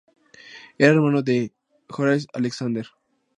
[0.79, 1.53] Era hermano de
[1.89, 2.87] Horace Alexander.